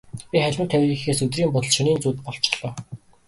Би 0.29 0.37
халимаг 0.43 0.69
тавья 0.71 0.87
гэхээс 0.91 1.23
өдрийн 1.25 1.51
бодол, 1.53 1.73
шөнийн 1.75 2.01
зүүд 2.01 2.17
болчихлоо. 2.25 2.71